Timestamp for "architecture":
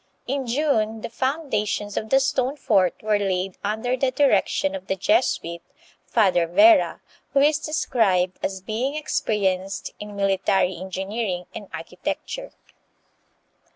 11.71-12.51